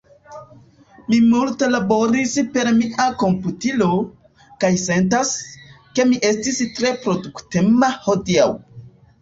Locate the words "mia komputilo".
2.79-3.91